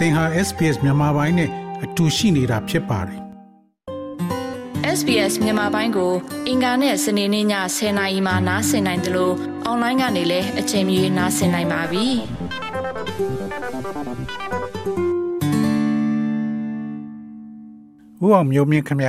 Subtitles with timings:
[0.00, 1.50] သင်ဟာ SPS မြန်မာပိုင်းနဲ့
[1.84, 3.20] အတူရှိနေတာဖြစ်ပါတယ်
[4.98, 6.12] SBS မြန်မာပိုင်းကို
[6.48, 7.46] အင်ကာနဲ့စနေနေ့ည
[7.76, 9.34] 10:00နာရီမှနားဆင်နိုင်တယ်လို့
[9.64, 12.06] အွန်လိုင်းကနေလည်းအချိန်မီနားဆင်နိုင်ပါပြီ။
[18.24, 19.02] ဦးအောင်မျိုးမြင့်ခမ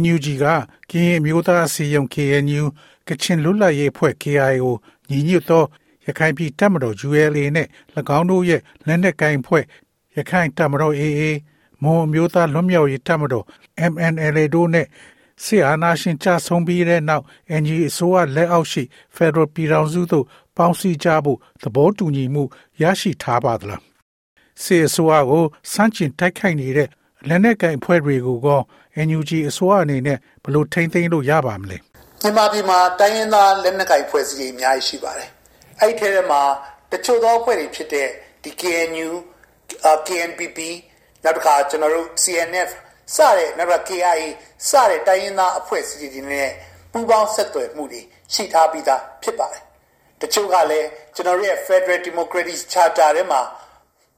[0.00, 0.44] NUG က
[0.90, 2.64] ကရင်မျိုးသားအစည်းအရုံး KNU
[3.08, 4.64] ကချင်လွတ်လပ်ရေးအဖွဲ့ KIO
[5.08, 5.64] ညီညွတ်သော
[6.06, 7.68] ရခိုင်ပြည်တပ်မတော် ULA နဲ့၎
[8.18, 9.64] င်းတို့ရဲ့လက်နက်ကိုင်ဖွဲ့
[10.16, 11.22] ရခိုင်တပ်မတော် AA
[11.82, 13.44] မွန်မျိုးသားလွတ်မြောက်ရေးတပ်မတော်
[13.92, 14.86] MNLA တို့နဲ့
[15.44, 17.24] ဆီအာနာရှင်ကြဆုံးပြီးတဲ့နောက်
[17.60, 18.82] NG အစိုးရလက်အောက်ရှိ
[19.16, 22.42] Federal ပြည်ထောင်စုသို့ပေါင်းစည်းကြဖို့သဘောတူညီမှု
[22.82, 23.80] ရရှိထားပါသလား
[24.62, 26.88] ဆီအစိုးရကိုစန့်ကျင်တိုက်ခိုက်နေတဲ့
[27.28, 28.60] လက်နက်ကင်အဖွဲ့တွေကိုကော
[29.06, 31.78] NUG အစိုးရအနေနဲ့ဘလို့ထိမ့်သိမ်းလို့ရပါမလဲ
[32.22, 35.30] မြန်မာပြည်မှာတိုင်းရင်းသားလက်နက်ကင်ဖွဲ့စည်းရေးအများကြီးရှိပါတယ်
[35.80, 36.42] အဲ့ဒီထဲမှာ
[36.92, 38.08] တချို့သောအဖွဲ့တွေဖြစ်တဲ့
[38.42, 39.10] ဒီ KNU
[40.08, 40.58] KNPP
[41.24, 42.70] နောက်တစ်ခါကျွန်တော်တို့ CNF
[43.16, 44.24] စတဲ့နောက်တစ်ခါ KIA
[44.68, 46.50] စတဲ့တိုင်းရင်းသားအဖွဲ့အစည်းတွေနဲ့
[46.92, 48.00] ပူးပေါင်းဆက်သွယ်မှုတွေ
[48.34, 49.62] ရှိထားပြီးသားဖြစ်ပါတယ်
[50.20, 53.40] တချို့ကလည်းကျွန်တော်တို့ရဲ့ Federal Democratic Charter ထဲမှာ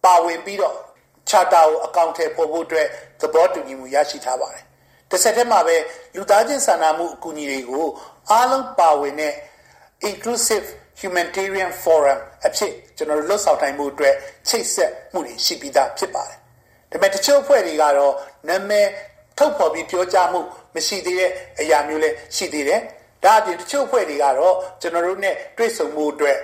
[0.04, 0.76] ပါဝင်ပြီးတော့
[1.30, 2.88] Charter ကိုအကောင့်ထဲပေါ်ဖို့အတွက်
[3.20, 4.64] သဘောတူညီမှုရရှိထားပါတယ်
[5.10, 5.76] တစ်ဆက်တည်းမှာပဲ
[6.14, 7.86] လူသားချင်းစာနာမှုအကူအညီတွေကို
[8.30, 9.34] အားလုံးပါဝင်တဲ့
[10.10, 10.66] inclusive
[11.00, 14.14] humanitarian forum အဖြစ်ကျွန်တော်တို့လွတ်ဆောင်နိုင်မှုအတွက်
[14.48, 16.38] ချိတ်ဆက်မှုတွေရှိပြီးသားဖြစ်ပါတယ်။
[16.90, 18.14] ဒါပေမဲ့တချို့အဖွဲ့တွေကတော့
[18.48, 18.88] နာမည်
[19.38, 20.40] ထုတ်ဖော်ပြီးပြောကြားမှု
[20.74, 22.80] မရှိသေးတဲ့အရာမျိုးလည်းရှိသေးတယ်။
[23.24, 26.38] ဒါအပြင်တချို့အဖွဲ့တွေကတော့ကျွန်တော်တို့ ਨੇ တွေ့ဆုံမှုအတွက်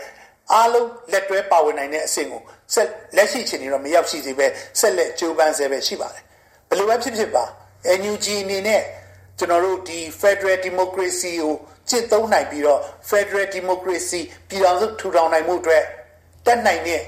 [0.52, 2.42] အားလုံးလက်တွဲပါဝင်နိုင်တဲ့အဆင့်ကို
[2.74, 4.46] ဆက်လက်ရှိချင်နေတော့မရောက်ရှိသေးပဲ
[4.80, 6.22] ဆက်လက်ကြိုးပမ်းဆဲပဲရှိပါတယ်။
[6.68, 7.44] ဘယ်လိုပဲဖြစ်ဖြစ်ပါ
[8.00, 8.82] NUG အနေနဲ့
[9.38, 11.54] ကျွန်တော်တို့ဒီ Federal Democracy ကို
[11.90, 15.84] ကျင့်သုံးနိုင်ပြီးတော့ Federal Democracy ပြည်ထောင်စုထူထောင်နိုင်မှုအတွက်
[16.46, 17.00] တက်နိုင်တဲ့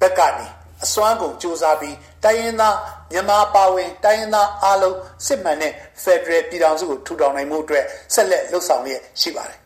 [0.00, 0.46] ဘက်ကနေ
[0.84, 2.76] အစွမ်းကုန်စ조사ပြီးတိုင်းရင်းသား
[3.12, 8.90] မြန်မာပါဝင်တိုင်းရင်းသားအားလုံးစစ်မှန်တဲ့ Federal ပြည်ထောင်စုကိုထူထောင်နိုင်မှုအတွက်ဆက်လက်လှုပ်ဆောင်ရ
[9.20, 9.58] ရှိပါတယ်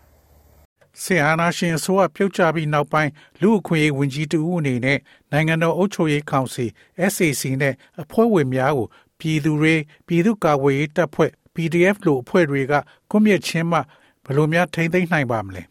[1.03, 4.99] ဆီအာနာရှင်အစိုးရပြုတ်ကျပြီးနောက်ပိုင်းလူအခွင့်အရေးဝန်ကြီးတူအနေနဲ့
[5.33, 6.67] နိုင်ငံတော်အုပ်ချုပ်ရေးကောင်စီ
[7.13, 8.87] SAC နဲ့အဖွဲ့ဝင်များကို
[9.21, 9.75] ပြည်သူတွေ
[10.07, 12.73] ပြည်သူ့ကာကွယ်ရေးတပ်ဖွဲ့ PDF လို့အဖွဲ့တွေက
[13.11, 13.79] ကွန်မြင့်ချင်းမှ
[14.29, 15.63] ဘယ်လိုများထိမ့်သိမ့်နိုင်ပါမလဲ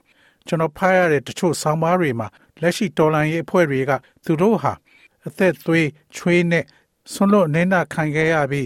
[0.48, 2.28] ကျွန်တော်ဖားရတဲ့တချို့ဆောင်းပါးတွေမှာ
[2.62, 3.92] လက်ရှိတော်လှန်ရေးအဖွဲ့တွေက
[4.26, 4.74] သူတို့ဟာ
[5.28, 6.66] အသက်သွေးချွေးနဲ့
[7.14, 8.66] ဆွလွတ်နေနာခံခဲ့ရပြီး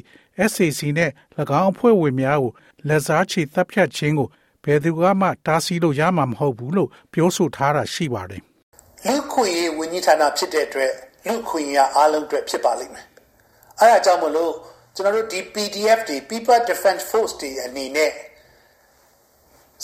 [0.52, 1.12] SAC နဲ့၎
[1.60, 2.52] င်းအဖွဲ့ဝင်များကို
[2.88, 4.30] လက်စားချေတပ်ဖြတ်ခြင်းကို
[4.64, 8.42] ဘယ်သူကမှတားဆီးလို့ရမှာမဟုတ်ဘူးလို့ပြောဆိုထားတာရှိပါတယ်
[9.06, 10.92] လူခွင့်ရေးဝန်ကြီးဌာနဖြစ်တဲ့အတွက်
[11.28, 13.06] လူခွင့်ရအားလုံးအတွက်ဖြစ်ပါလိမ့်မယ်
[13.80, 14.54] အဲဒါကြောင့်မလို့
[14.96, 18.12] ကျွန်တော်တို့ဒီ PDF တွေ People Defense Force တွေအနေနဲ့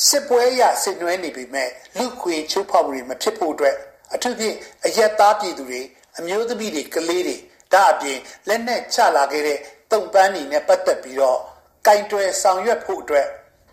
[0.06, 3.76] စစ်ပွဲရဆင်နွှဲနေပြီမဲ့လူခွေချိုးဖောက်မှုတွေမဖြစ်ဖို့အတွက်
[4.14, 5.82] အထူးဖြင့်အရက်သားပြည်သူတွေ
[6.18, 7.38] အမျိုးသမီးတွေကလေးတွေ
[7.74, 9.60] ဒါအပြင်လက်နက်ချလာခဲ့တဲ့
[9.92, 11.40] တုံပန်းတွေနဲ့ပတ်သက်ပြီးတော့
[11.88, 13.28] ကင်တွယ်ဆောင်ရွက်ဖို့အတွက်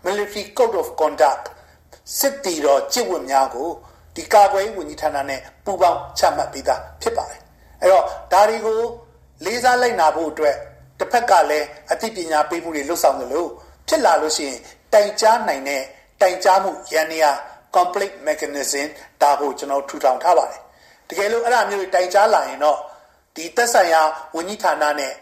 [0.05, 1.45] Military Code of Conduct
[2.19, 3.69] စစ်တီတော်ကျင့်ဝတ်များကို
[4.15, 7.41] ဒီကာကွယ်ဝန်ကြီးဌာနနဲ့ပူးပေါင်းချမှတ်ပြီးသားဖြစ်ပါတယ်
[7.81, 8.79] အဲ့တော့ဒါတွေကို
[9.45, 10.55] လေးစားလိုက်နာဖို့အတွက်
[10.99, 13.49] တစ်ဖက်ကလည်းအသိပညာပေးမှုတွေလှုပ်ဆောင်တယ်လို့
[13.87, 14.59] ဖြစ်လာလို့ရှိရင်
[14.93, 15.83] တိုင်ကြားနိုင်တဲ့
[16.25, 17.31] တိုင်ကြားမှုရန်နေရာ
[17.75, 18.87] complete mechanism
[19.21, 20.61] ဒါကိုကျွန်တော်ထူထောင်ထားပါတယ်
[21.09, 22.79] တကယ်လို့အဲ့ဒါမျိုးတိုင်ကြားလာရင်တော့
[23.35, 24.01] ဒီသက်ဆိုင်ရာ
[24.35, 25.13] ဝန်ကြီးဌာနနဲ့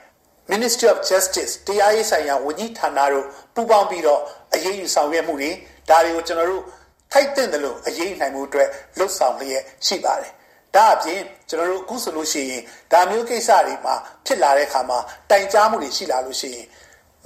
[0.51, 4.21] Ministry of Justice တရားရေးဆိုင်ရာဝန်ကြီးဌာနတို့ပူးပေါင်းပြီးတော့
[4.53, 5.51] အရေးယူဆောင်ရွက်မှုတွေ
[5.89, 6.63] ဒါတွေကိုကျွန်တော်တို့
[7.11, 10.31] ထိုက်တဲ့တယ်လို့အရေးနိုင်မှုအတွက်လှုပ်ဆောင်လျက်ရှိပါတယ်
[10.75, 12.61] ဒါအပြင်ကျွန်တော်တို့အခုဆိုလို့ရှိရင်
[12.91, 14.99] ဒါမျိုးကိစ္စတွေမှာဖြစ်လာတဲ့အခါမှာ
[15.29, 16.67] တိုင်ကြားမှုတွေရှိလာလို့ရှိရင်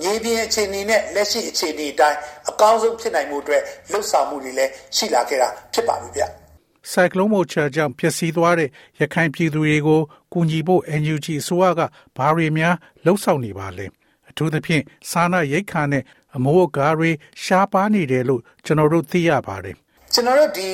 [0.02, 2.18] မြေပြင်အခြေအနေနဲ့လက်ရှိအခြေအနေအတိုင်း
[2.50, 6.24] အကောင်းဆုံးဖြစ်နိုင်မှုအတွက်လှုပ်ဆောင်မှုတွေလည်းရှိလာခဲ့တာဖြစ်ပါပြီဗျ။
[6.91, 8.69] ဆိုင်ကလုန်းမိုချာကြောင့်ဖြစ်စည်းသွားတဲ့
[9.00, 10.02] ရခိုင်ပြည်သူတွေကို
[10.34, 11.81] ကူညီဖို့ NUG အစိုးရက
[12.18, 12.75] ဘာတွေများ
[13.06, 13.85] လှုပ်ဆောင်နေပါလဲ။
[14.30, 16.03] အထူးသဖြင့်စားနာရိတ်ခါနဲ့
[16.35, 17.12] အမိုးအကားတွေ
[17.44, 19.75] ရှားပါနေတယ်လို့ကျွန်တော်တို့သိရပါတယ်။
[20.14, 20.69] ကျွန်တော်တို့ဒီ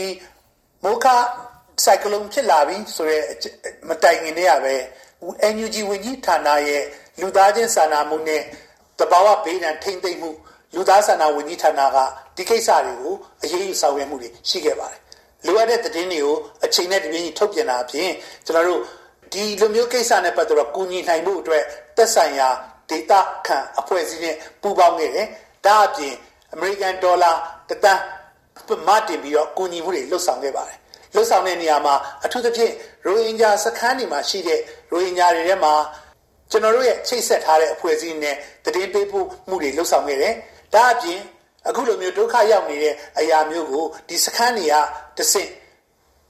[0.83, 1.15] မိုခါ
[1.83, 3.19] ဆိုင်ကလုန်းဖြစ်လာပြီဆိုရဲ
[3.87, 4.75] မတိုင်ခင်တည်းကပဲ
[5.53, 6.83] NUG ဝန်ကြီးဌာနရဲ့
[7.19, 8.41] လူသားချင်းစာနာမှုနဲ့
[9.03, 10.29] တဘာဝဘေးဒဏ်ထိမ့်သိမ့်မှု
[10.75, 11.97] လူသားစာနာဝန်ကြီးဌာနက
[12.35, 14.99] ဒီကိစ္စတွေကိုအရေးယူဆောင်ရွက်မှုတွေရှိခဲ့ပါတယ်
[15.45, 16.35] လိုအပ်တဲ့သတင်းတွေကို
[16.65, 18.09] အချိန်နဲ့တပြေးညီထုတ်ပြန်တာအပြင်
[18.45, 18.81] ကျွန်တော်တို့
[19.33, 21.63] ဒီလိုမျိုးကိစ္စနဲ့ပတ်သက်တော့ကူညီနိုင်မှုအတွက်
[21.97, 22.49] သက်ဆိုင်ရာ
[22.89, 25.27] data ခံအဖွဲ့အစည်းနဲ့ပူးပေါင်းခဲ့တယ်
[25.65, 26.13] ဒါအပြင်
[26.55, 27.35] American Dollar
[27.69, 28.01] တသန်း
[28.87, 30.77] မတင်ပြီးတော့ကူညီမှုတွေလှုပ်ဆောင်ခဲ့ပါတယ်
[31.13, 31.95] လှုပ်ဆောင်တဲ့နေရာမှာ
[32.25, 32.73] အထူးသဖြင့်
[33.05, 34.59] ရိုဟင်ဂျာစခန်းတွေမှာရှိတဲ့
[34.91, 35.73] ရိုဟင်ဂျာတွေထဲမှာ
[36.52, 40.34] ကျွန်တော်တို့ရဲ့ချိတ်ဆက်ထားတဲ့အဖွဲ့အစည်းနဲ့တည်ပေးဖို့မှုတွေလှုပ်ဆောင်ခဲ့တယ်။
[40.74, 41.20] ဒါအပြင်
[41.68, 44.74] အခုလိုမျိုးဒုက္ခရောက်နေတဲ့အရာမျိုးကိုဒီစခန်းတွေက
[45.18, 45.50] တဆင့်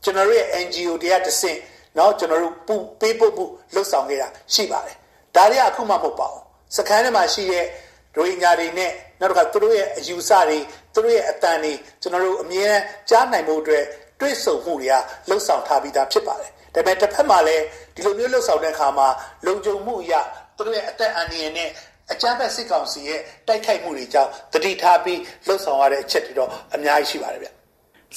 [0.05, 1.59] ကျွန်တော်တို့ရဲ့ NGO တွေကတဆင့်
[1.95, 3.45] เนาะကျွန်တော်တို့ပူပေးပို့မှု
[3.75, 4.97] လှုပ်ဆောင်ခဲ့တာရှိပါတယ်
[5.35, 6.43] ဒါတွေကအခုမှမဟုတ်ပါဘူး
[6.77, 7.67] စခန်းထဲမှာရှိတဲ့
[8.15, 10.59] ဒိုင်ညာတွေနဲ့နောက်တစ်ခါသူတို့ရဲ့အယူဆတွေ
[10.95, 12.71] သူတို့ရဲ့အတန်တွေကျွန်တော်တို့အမြဲ
[13.11, 13.85] ကြားနိုင်မှုအတွက်
[14.21, 14.95] တွေးဆုံမှုတွေက
[15.29, 17.64] လှုပ်ဆောင်ထားပြီးသားဖြစ်ပါတယ် ဒါပေမဲ့တစ်ဖက်မှာလည်း
[17.96, 19.08] ဒီလိုမျိုးလှုပ်ဆောင်တဲ့အခါမှာ
[19.46, 20.14] လုံခြုံမှုအရ
[20.58, 21.70] သူတို့ရဲ့အသက်အန္တရာယ်နဲ့
[22.12, 27.50] အကြမ်းဖက်စစ်ကောင်စီရဲ့တိုက်ခိုက်မှုတွေကြောင့်တတိထားပြီးလှုပ်ဆောင်ရတဲ့အချက်တွေတော့အများကြီးရှိပါတယ်ဗျ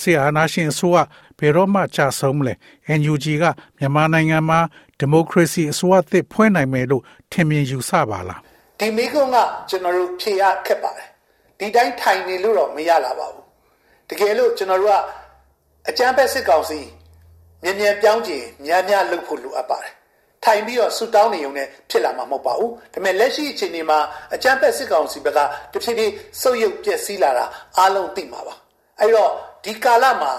[0.00, 0.99] ဆီအာနာရှင်အစိုးရ
[1.38, 2.55] ဘယ်တော့မှချဆုံးမလဲ
[2.99, 3.44] NUG က
[3.79, 4.61] မြန်မာနိုင်ငံမှာ
[4.99, 8.41] ဒီမိုကရေစီအစိုးရသစ်ဖွဲ့နိုင်မယ်လို့ထင်မြင်ယူဆပါလား
[8.81, 9.37] ဒီမိကုန်းက
[9.69, 11.08] ကျွန်တော်တို့ဖြေရခက်ပါတယ်
[11.58, 13.44] ဒီတိုင်းထိုင်နေလို့တော့မရလာပါဘူး
[14.11, 15.00] တကယ်လို့ကျွန်တော်တို့က
[15.88, 16.81] အကြမ်းဖက်စစ်ကောင်စီ
[17.66, 19.92] မြန်မြန်ပြောင်းကျင်များများလုပ်ဖို့လိုအပ်ပါတယ်
[20.44, 23.98] ထိုင်ပြီးတော့ဆူတောင်းနေုံနဲ့ဖြစ်လာမှာမဟုတ်ပါဘူးဒါပေမဲ့လက်ရှိအချိန်ဒီမှာ
[24.34, 25.38] အကြမ်းဖက်စစ်ကောင်စီဘက်က
[25.72, 27.44] တဖြည်းဖြည်းဆုတ်ယုတ်ပျက်စီးလာတာ
[27.78, 28.54] အားလုံးသိမှာပါ
[29.00, 29.30] အဲ့တော့
[29.64, 30.32] ဒီကာလမှာ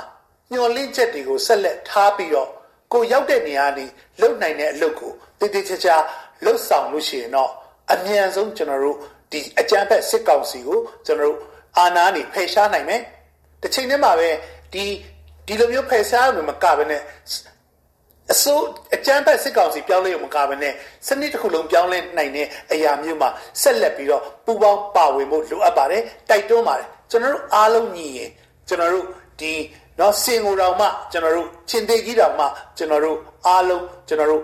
[0.51, 2.49] ညှော်လင့်ချက်တွေကိုဆက်လက်ထားပြီးတော့
[2.93, 3.85] ကိုရောက်တဲ့နေရာနေ
[4.21, 5.95] လုံနိုင်တဲ့အလုပ်ကိုတည်တည်ချာချာ
[6.43, 7.51] လှုပ်ဆောင်လို့ရှိရင်တော့
[7.93, 8.97] အမြန်ဆုံးကျွန်တော်တို့
[9.31, 11.37] ဒီအကြမ်းဖက်စစ်ကောင်စီကိုကျွန်တော်တို့
[11.77, 13.01] အာဏာနေဖယ်ရှားနိုင်မယ်
[13.61, 14.29] တစ်ချိန်တည်းမှာပဲ
[14.73, 14.85] ဒီ
[15.47, 17.01] ဒီလိုမျိုးဖယ်ရှားလို့မကဘဲနဲ့
[18.33, 18.63] အစိုး
[18.95, 20.73] အကြမ်းဖက်စစ်ကောင်စီပြောင်းလဲရုံမကဘဲနဲ့
[21.07, 23.29] စနစ်တစ်ခုလုံးပြောင်းလဲနိုင်တဲ့အရာမျိုးမှာ
[23.61, 28.29] ဆက်လက်ပြီးတော့ပူပေါင်းပါဝင်ဖို့လိုအပ်ပါတယ်တိုက်တွန်းပါတယ်ကျွန်တော်တို့အားလုံးညီရင်
[28.67, 29.05] ကျွန်တော်တို့
[29.39, 29.53] ဒီ
[29.99, 32.45] နော်စင်ကိုတောင်မှကျွန်တော်တို့ချင်းသေးကြီးတောင်မှ
[32.77, 33.17] ကျွန်တော်တို့
[33.47, 34.43] အားလုံးကျွန်တော်တို့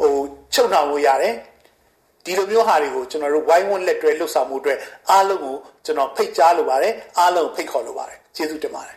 [0.00, 0.12] ဟို
[0.54, 1.34] ချုပ်နှောင်လို့ရတယ်
[2.24, 4.78] ဒီလိုမျိုးဟာတွေကိုကျွန်တော်တို့ဝိုင်းဝန်းလက်တွဲလှုပ်ဆောင်မှုအတွက်
[5.10, 8.96] အားလုံးကိုကျွန်တော်ဖိတ်ကြားလိုပါတယ်အားလုံးဖိတ်ခေါ်လိုပါတယ်ကျေးဇူးတင်ပါတယ်